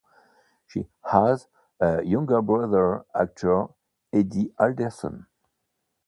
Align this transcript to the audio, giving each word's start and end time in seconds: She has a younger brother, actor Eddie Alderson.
She 0.65 0.87
has 1.03 1.47
a 1.79 2.03
younger 2.03 2.41
brother, 2.41 3.05
actor 3.13 3.67
Eddie 4.11 4.51
Alderson. 4.59 5.27